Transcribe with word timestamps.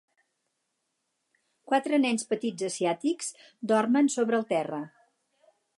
Quatre 1.73 1.99
nens 2.05 2.25
petits 2.33 2.67
asiàtics 2.71 3.31
dormen 3.73 4.13
sobre 4.17 4.41
el 4.43 4.49
terra 4.57 4.83